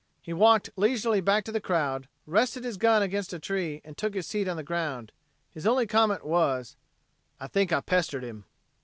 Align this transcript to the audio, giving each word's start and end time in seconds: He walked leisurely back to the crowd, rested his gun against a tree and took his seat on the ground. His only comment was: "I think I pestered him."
He 0.19 0.33
walked 0.33 0.71
leisurely 0.75 1.21
back 1.21 1.43
to 1.43 1.51
the 1.51 1.61
crowd, 1.61 2.07
rested 2.25 2.63
his 2.63 2.77
gun 2.77 3.03
against 3.03 3.33
a 3.33 3.37
tree 3.39 3.81
and 3.85 3.95
took 3.95 4.15
his 4.15 4.25
seat 4.25 4.47
on 4.47 4.57
the 4.57 4.63
ground. 4.63 5.11
His 5.51 5.67
only 5.67 5.85
comment 5.85 6.25
was: 6.25 6.75
"I 7.39 7.45
think 7.45 7.71
I 7.71 7.81
pestered 7.81 8.23
him." 8.23 8.45